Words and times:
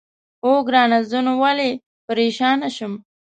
اوه، 0.45 0.59
ګرانه 0.67 0.99
زه 1.09 1.19
نو 1.25 1.33
ولې 1.41 1.69
پرېشانه 2.07 2.67
شم؟ 2.75 2.93